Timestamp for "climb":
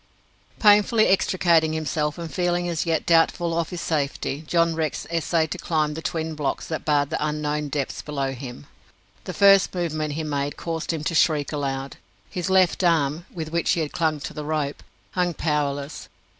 5.59-5.93